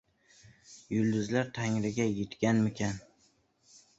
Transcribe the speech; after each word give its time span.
Yulduzlar 0.93 1.51
Tangriga 1.57 2.07
yetganmikan? 2.17 2.97